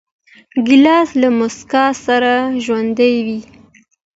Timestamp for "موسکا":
1.37-1.85